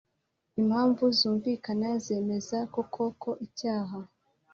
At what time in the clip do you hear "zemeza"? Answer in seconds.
2.05-2.57